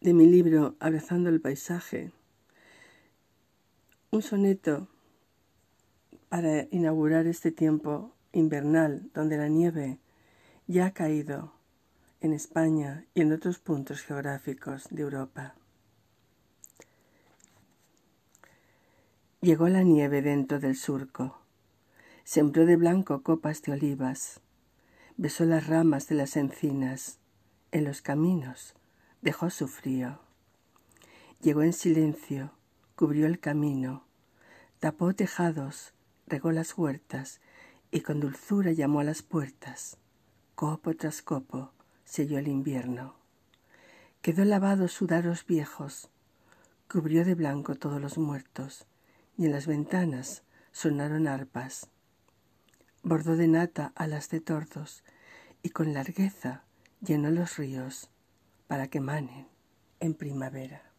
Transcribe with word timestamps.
de 0.00 0.12
mi 0.12 0.26
libro 0.26 0.76
Abrazando 0.78 1.30
el 1.30 1.40
paisaje, 1.40 2.12
un 4.10 4.22
soneto 4.22 4.88
para 6.28 6.66
inaugurar 6.70 7.26
este 7.26 7.50
tiempo 7.50 8.14
invernal 8.32 9.10
donde 9.14 9.38
la 9.38 9.48
nieve 9.48 9.98
ya 10.66 10.86
ha 10.86 10.90
caído 10.92 11.54
en 12.20 12.32
España 12.32 13.06
y 13.14 13.22
en 13.22 13.32
otros 13.32 13.58
puntos 13.58 14.02
geográficos 14.02 14.86
de 14.90 15.02
Europa. 15.02 15.54
Llegó 19.40 19.68
la 19.68 19.82
nieve 19.82 20.22
dentro 20.22 20.60
del 20.60 20.76
surco, 20.76 21.40
sembró 22.24 22.66
de 22.66 22.76
blanco 22.76 23.22
copas 23.22 23.62
de 23.62 23.72
olivas, 23.72 24.40
besó 25.16 25.44
las 25.44 25.66
ramas 25.66 26.08
de 26.08 26.16
las 26.16 26.36
encinas, 26.36 27.18
en 27.72 27.84
los 27.84 28.02
caminos 28.02 28.74
dejó 29.26 29.50
su 29.50 29.66
frío. 29.66 30.20
Llegó 31.40 31.64
en 31.64 31.72
silencio, 31.72 32.52
cubrió 32.94 33.26
el 33.26 33.40
camino, 33.40 34.04
tapó 34.78 35.14
tejados, 35.16 35.94
regó 36.28 36.52
las 36.52 36.78
huertas 36.78 37.40
y 37.90 38.02
con 38.02 38.20
dulzura 38.20 38.70
llamó 38.70 39.00
a 39.00 39.04
las 39.04 39.22
puertas. 39.22 39.98
Copo 40.54 40.94
tras 40.94 41.22
copo 41.22 41.72
selló 42.04 42.38
el 42.38 42.46
invierno. 42.46 43.16
Quedó 44.22 44.44
lavado 44.44 44.86
sudaros 44.86 45.44
viejos, 45.44 46.08
cubrió 46.88 47.24
de 47.24 47.34
blanco 47.34 47.74
todos 47.74 48.00
los 48.00 48.18
muertos, 48.18 48.86
y 49.36 49.46
en 49.46 49.50
las 49.50 49.66
ventanas 49.66 50.44
sonaron 50.70 51.26
arpas. 51.26 51.88
Bordó 53.02 53.34
de 53.34 53.48
nata 53.48 53.90
alas 53.96 54.30
de 54.30 54.40
tordos, 54.40 55.02
y 55.64 55.70
con 55.70 55.94
largueza 55.94 56.62
llenó 57.00 57.32
los 57.32 57.56
ríos 57.56 58.08
para 58.66 58.88
que 58.88 59.00
manen 59.00 59.48
en 60.00 60.14
primavera. 60.14 60.95